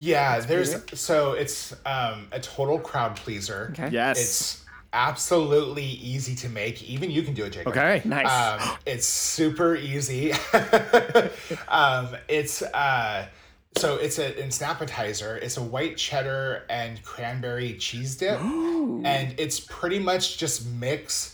[0.00, 3.72] Yeah, there's so it's um, a total crowd pleaser.
[3.72, 4.18] okay Yes.
[4.18, 6.82] It's absolutely easy to make.
[6.84, 7.72] Even you can do it, Jacob.
[7.72, 8.00] okay.
[8.04, 10.32] nice Um, it's super easy.
[11.68, 13.26] um, it's uh,
[13.76, 15.36] so it's a it's an appetizer.
[15.36, 21.33] It's a white cheddar and cranberry cheese dip, and it's pretty much just mix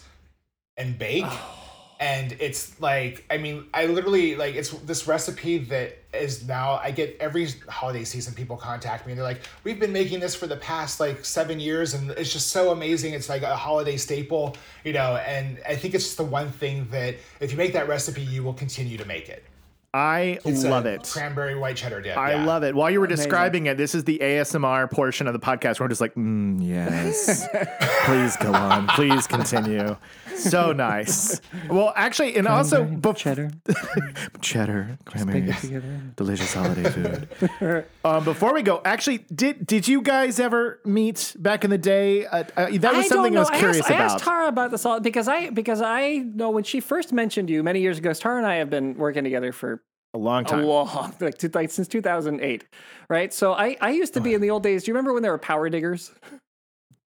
[0.80, 1.24] and bake.
[1.26, 1.56] Oh.
[2.00, 6.92] And it's like, I mean, I literally like it's this recipe that is now I
[6.92, 10.46] get every holiday season people contact me and they're like, we've been making this for
[10.46, 13.12] the past like seven years and it's just so amazing.
[13.12, 16.88] It's like a holiday staple, you know, and I think it's just the one thing
[16.90, 19.44] that if you make that recipe, you will continue to make it.
[19.92, 21.10] I It's love a it.
[21.12, 22.16] Cranberry white cheddar dip.
[22.16, 22.44] I yeah.
[22.44, 22.76] love it.
[22.76, 25.88] While you were describing it, this is the ASMR portion of the podcast where we're
[25.88, 27.48] just like, mm, yes.
[28.04, 28.86] Please go on.
[28.88, 29.96] Please continue.
[30.36, 31.40] So nice.
[31.68, 33.50] Well, actually, and also bef- cheddar
[34.40, 36.00] cheddar, cranberries, together.
[36.16, 37.84] delicious holiday food.
[38.04, 42.26] um, before we go, actually, did did you guys ever meet back in the day?
[42.26, 44.10] Uh, uh, that was something I, was curious asked, I about.
[44.12, 47.62] asked Tara about this all because I because I know when she first mentioned you
[47.64, 48.12] many years ago.
[48.14, 49.79] Tara and I have been working together for
[50.14, 50.64] a long a time.
[50.64, 52.64] long like, like since 2008,
[53.08, 53.32] right?
[53.32, 54.84] So I I used to be in the old days.
[54.84, 56.12] Do you remember when there were power diggers?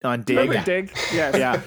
[0.04, 0.36] on Digg.
[0.38, 0.92] Remember Digg?
[1.12, 1.36] Yes.
[1.36, 1.60] Yeah.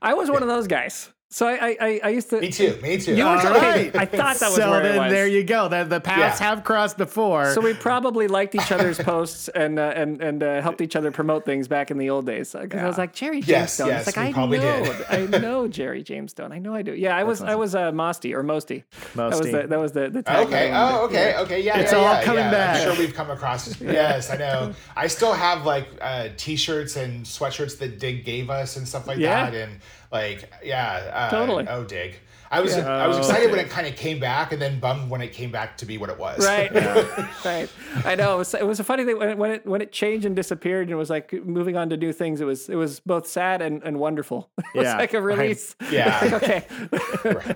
[0.00, 1.11] I was one of those guys.
[1.34, 2.40] So I I, I, I used to.
[2.42, 2.78] Me too.
[2.82, 3.14] Me too.
[3.16, 3.96] You were All okay, right.
[3.96, 5.10] I thought that was so where it then was.
[5.10, 5.66] there you go.
[5.68, 6.48] The, the paths Yeah.
[6.50, 7.54] have crossed before.
[7.54, 11.10] So we probably liked each other's posts and uh, and and uh, helped each other
[11.10, 12.52] promote things back in the old days.
[12.52, 13.88] Because I was like Jerry James Yes, Stone.
[13.88, 15.06] yes, it's like we I probably know, did.
[15.34, 16.52] I know Jerry James Stone.
[16.52, 16.92] I know I do.
[16.94, 18.84] Yeah, I was I was uh, Mosty or Mosty.
[19.14, 20.68] That was the that was the the tag Okay.
[20.70, 21.34] that Oh, okay.
[21.38, 21.60] Okay.
[21.62, 21.78] Yeah.
[21.78, 22.50] It's yeah, all yeah, coming yeah.
[22.50, 22.76] back.
[22.76, 23.80] I'm sure we've come across.
[23.80, 24.74] Yes, I know.
[24.96, 29.18] I still have like uh, t-shirts and sweatshirts that Digg gave us and stuff like
[29.18, 29.50] Yeah.
[29.50, 29.54] that.
[29.54, 29.80] And
[30.12, 31.10] like, yeah.
[31.12, 31.66] Uh, Totally.
[31.68, 32.16] Oh, Digg.
[32.52, 35.20] I was I was excited when it kind of came back, and then bummed when
[35.22, 36.44] it came back to be what it was.
[36.44, 36.70] Right,
[37.44, 37.68] right.
[38.04, 39.90] I know it was, it was a funny thing when it, when it when it
[39.92, 42.40] changed and disappeared and it was like moving on to new things.
[42.40, 44.50] It was it was both sad and, and wonderful.
[44.74, 45.38] It was Yeah, like a right.
[45.38, 45.74] release.
[45.90, 46.18] Yeah.
[46.22, 46.60] Like, okay,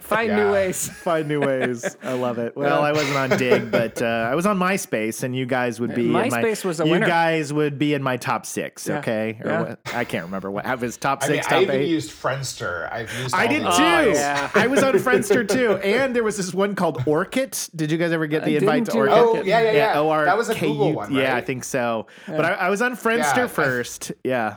[0.01, 0.89] find new ways.
[0.89, 1.97] Find new ways.
[2.03, 2.57] I love it.
[2.57, 5.95] Well, I wasn't on Digg, but uh, I was on MySpace, and you guys would
[5.95, 6.07] be.
[6.07, 7.07] in my, MySpace was a you winner.
[7.07, 8.89] guys would be in my top six.
[8.89, 9.63] Okay, or Yeah.
[9.63, 10.67] what, I can't remember what.
[10.67, 11.89] Have his top I mean, six, I even eight.
[11.89, 12.91] used Friendster.
[12.93, 13.35] I've used.
[13.35, 13.65] I all did too.
[13.65, 13.77] those.
[13.79, 14.51] Oh, yeah.
[14.55, 17.71] I was on Friendster too, and there was this one called Orkut.
[17.75, 19.09] Did you guys ever get the I invite to Orkut?
[19.11, 19.99] Oh yeah, yeah, yeah.
[20.01, 21.23] O R that was a K U- Google one, right?
[21.25, 22.07] Yeah, I think so.
[22.27, 24.13] But I, I was on Friendster Yeah, I- first.
[24.25, 24.57] yeah.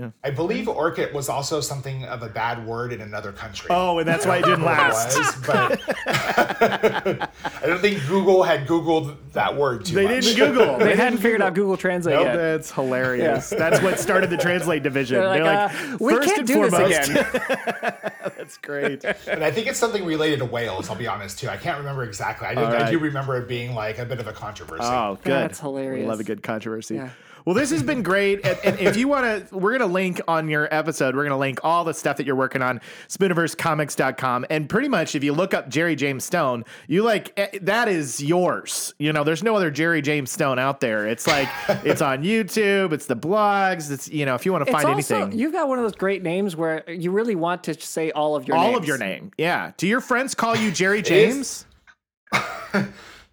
[0.00, 0.10] Yeah.
[0.24, 3.68] I believe Orkut was also something of a bad word in another country.
[3.70, 5.18] Oh, and that's why it didn't It last.
[5.18, 10.24] was, but I don't think Google had Googled that word too They much.
[10.24, 10.78] didn't Google.
[10.78, 12.36] They hadn't figured out Google Translate Oh, yet.
[12.36, 13.50] that's hilarious.
[13.50, 15.18] That's what started the translate division.
[15.20, 17.26] They're like, uh, we first can't and do this again.
[18.36, 19.04] That's great.
[19.26, 20.88] And I think it's something related to whales.
[20.88, 21.48] I'll be honest too.
[21.48, 22.46] I can't remember exactly.
[22.48, 24.82] I, did, All I do remember it being like a bit of a controversy.
[24.84, 25.32] Oh, good.
[25.32, 26.04] That's hilarious.
[26.04, 27.00] We love a good controversy.
[27.40, 27.42] Yeah.
[27.46, 28.44] Well, this has been great.
[28.44, 31.30] And, and if you want to, we're going to link on your episode, we're going
[31.30, 34.46] to link all the stuff that you're working on, spooniversecomics.com.
[34.50, 38.22] And pretty much, if you look up Jerry James Stone, you like, eh, that is
[38.22, 38.94] yours.
[38.98, 41.06] You know, there's no other Jerry James Stone out there.
[41.06, 41.48] It's like,
[41.84, 45.16] it's on YouTube, it's the blogs, it's, you know, if you want to find also
[45.20, 45.38] anything.
[45.38, 48.46] you've got one of those great names where you really want to say all of
[48.46, 48.78] your all names.
[48.78, 49.30] of your name.
[49.38, 49.72] Yeah.
[49.76, 51.66] Do your friends call you Jerry is- James?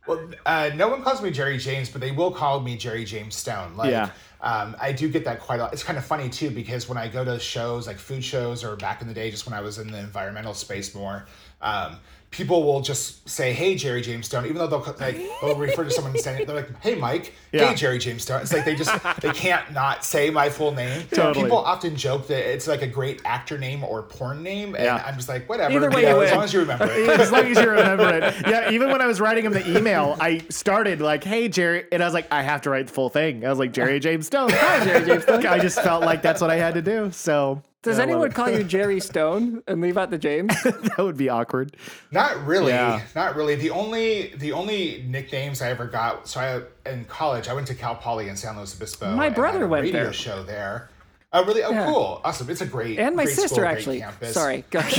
[0.07, 3.35] Well, uh, no one calls me Jerry James, but they will call me Jerry James
[3.35, 3.75] Stone.
[3.75, 4.09] Like, Yeah.
[4.41, 5.73] um, I do get that quite a lot.
[5.73, 8.75] It's kind of funny too because when I go to shows like food shows or
[8.75, 11.25] back in the day, just when I was in the environmental space more,
[11.61, 11.97] um,
[12.29, 15.91] people will just say, "Hey, Jerry James Stone," even though they'll like they'll refer to
[15.91, 16.45] someone standing.
[16.45, 17.69] They're like, "Hey, Mike." Yeah.
[17.69, 18.41] Hey, Jerry James Stone.
[18.41, 21.03] It's like they just they can't not say my full name.
[21.11, 21.45] Totally.
[21.45, 25.03] People often joke that it's like a great actor name or porn name, and Yeah.
[25.05, 25.73] I'm just like, whatever.
[25.73, 27.19] Either way you as long as you remember it.
[27.19, 28.35] as long as you remember it.
[28.47, 32.03] Yeah, even when I was writing him the email, I started like, "Hey, Jerry," and
[32.03, 34.27] I was like, "I have to write the full thing." I was like, "Jerry James
[34.27, 35.45] Stone." Hi, Jerry James Stone.
[35.47, 37.09] I just felt like that's what I had to do.
[37.11, 40.53] So Does I anyone call you Jerry Stone and leave out the James?
[40.63, 41.75] that would be awkward?
[42.11, 42.71] Not really.
[42.71, 43.01] Yeah.
[43.15, 43.55] Not really.
[43.55, 46.27] The only the only nicknames I ever got.
[46.27, 49.15] So I in college I went to Cal Poly in San Luis Obispo.
[49.15, 50.13] My and brother had a went radio there.
[50.13, 50.89] show there.
[51.33, 51.63] Oh really?
[51.63, 51.85] Oh Yeah.
[51.87, 52.21] cool.
[52.23, 52.49] Awesome.
[52.49, 53.99] It's a great And my great sister school, actually.
[53.99, 54.33] campus.
[54.33, 54.97] Sorry, gosh.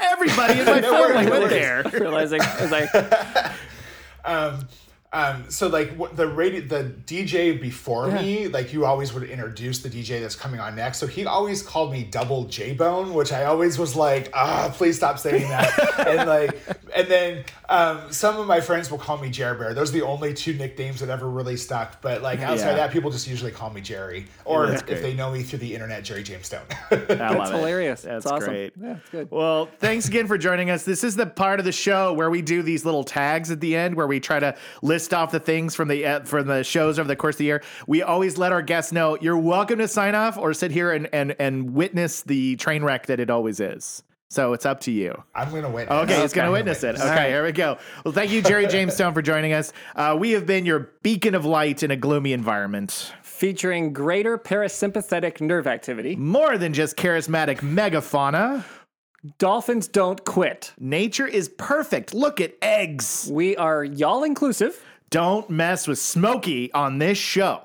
[0.00, 1.50] Everybody in my No family worries, went worries.
[1.50, 1.82] there.
[2.00, 3.54] realizing as I
[4.24, 4.68] Um,
[5.14, 9.90] um, so like the radio, the DJ before me, like you always would introduce the
[9.90, 10.98] DJ that's coming on next.
[10.98, 14.96] So he always called me Double J Bone, which I always was like, ah, please
[14.96, 16.06] stop saying that.
[16.06, 16.58] and like,
[16.94, 19.74] and then um, some of my friends will call me Jer Bear.
[19.74, 22.00] Those are the only two nicknames that ever really stuck.
[22.02, 22.74] But like outside Yeah.
[22.76, 25.02] that, people just usually call me Jerry, or That's if great.
[25.02, 26.62] they know me through the internet, Jerry James Stone.
[26.90, 27.54] I That's it.
[27.56, 28.02] hilarious.
[28.02, 28.48] That's That's awesome.
[28.52, 28.72] great.
[28.80, 29.28] Yeah, it's good.
[29.30, 30.84] Well, thanks again for joining us.
[30.84, 33.76] This is the part of the show where we do these little tags at the
[33.76, 36.98] end, where we try to list off the things from the uh, from the shows
[36.98, 37.62] over the course of the year.
[37.86, 41.08] We always let our guests know you're welcome to sign off or sit here and
[41.12, 44.02] and and witness the train wreck that it always is.
[44.32, 45.22] So it's up to you.
[45.34, 45.90] I'm gonna win.
[45.90, 46.98] Okay, he's going to witness it.
[46.98, 47.76] Okay, here we go.
[48.02, 49.74] Well, thank you, Jerry James Stone, for joining us.
[49.94, 53.12] Uh, we have been your beacon of light in a gloomy environment.
[53.22, 56.16] Featuring greater parasympathetic nerve activity.
[56.16, 58.64] More than just charismatic megafauna,
[59.36, 60.72] Dolphins don't quit.
[60.80, 62.14] nature is perfect.
[62.14, 63.28] Look at eggs.
[63.30, 64.82] We are y'all inclusive.
[65.10, 67.64] Don't mess with Smokey on this show.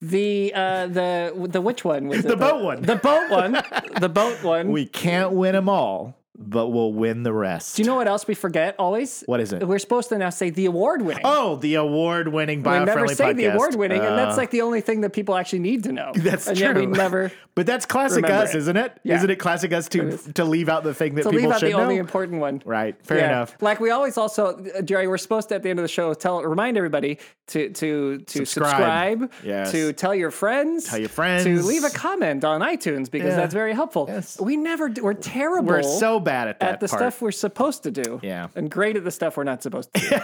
[0.00, 2.28] The uh the the which one was it?
[2.28, 2.82] The boat one.
[2.82, 3.52] The boat one.
[4.00, 4.70] the boat one.
[4.70, 6.16] We can't win them all,
[6.50, 7.76] but we'll win the rest.
[7.76, 9.22] Do you know what else we forget always?
[9.26, 9.66] What is it?
[9.66, 11.22] We're supposed to now say the award winning.
[11.24, 14.62] Oh, the award-winning we bio-friendly never say the award winning, and that's Uh, like the
[14.62, 16.12] only thing that people actually need to know.
[16.16, 16.74] That's and true.
[16.74, 18.92] We never But that's classic us, isn't it?
[19.02, 19.16] Yeah.
[19.20, 21.58] not it classic us to to leave out the thing that to people leave out
[21.60, 21.82] should the know?
[21.82, 22.62] only important one.
[22.64, 22.94] right.
[23.04, 23.26] Fair Yeah.
[23.30, 23.56] enough.
[23.60, 26.14] Like we always also, uh, Jerry, we're supposed to at the end of the show
[26.14, 27.18] tell remind everybody
[27.48, 29.18] to to to Subscribe.
[29.22, 29.72] subscribe, Yes.
[29.72, 31.44] to tell your friends, Tell your friends.
[31.44, 33.36] to leave a comment on iTunes because Yeah.
[33.40, 34.04] that's very helpful.
[34.08, 34.40] Yes.
[34.40, 35.68] We never do, we're terrible.
[35.72, 37.00] We're so bad at that at the part.
[37.00, 38.20] stuff we're supposed to do.
[38.22, 38.48] Yeah.
[38.54, 40.16] and great at the stuff we're not supposed to do.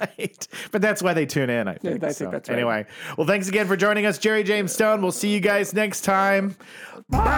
[0.00, 0.48] right.
[0.72, 2.02] But that's why they tune in, I think.
[2.02, 2.56] I think that's right.
[2.56, 5.02] Anyway, well, thanks again for joining us, Jerry James Stone.
[5.02, 6.56] We'll see you guys next time.
[7.08, 7.28] Bye.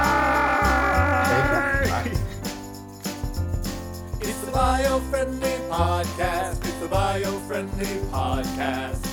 [4.21, 6.65] It's the bio friendly podcast.
[6.65, 9.12] It's the bio friendly podcast.